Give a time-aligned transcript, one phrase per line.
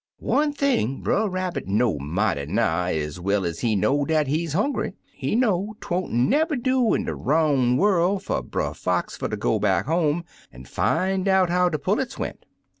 [0.17, 4.93] "One thing Brer Rabbit know mighty nigh ez well ez he know dat he's hongry.
[5.13, 9.59] He know 'twon't never do in de roun* worl* fer Brer Fox fer ter go
[9.59, 12.45] back home, an' fin' out how de pullets went.